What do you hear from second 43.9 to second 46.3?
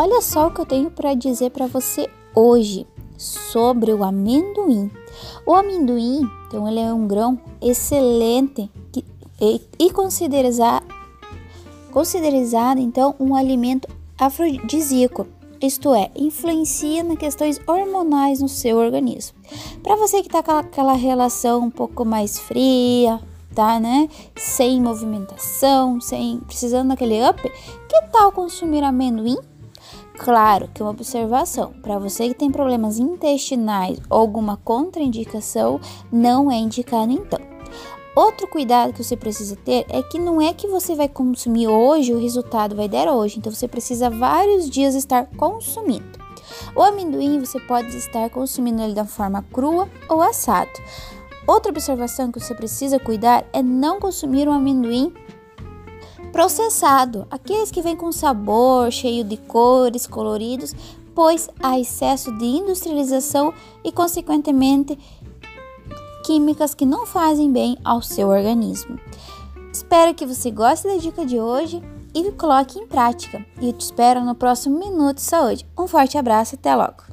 vários dias estar consumindo.